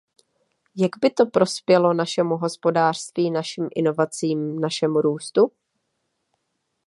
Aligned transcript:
Jak 0.75 0.91
by 1.01 1.09
to 1.09 1.25
prospělo 1.25 1.93
našemu 1.93 2.37
hospodářství, 2.37 3.31
našim 3.31 3.69
inovacím, 3.75 4.59
našemu 4.59 5.01
růstu? 5.01 5.51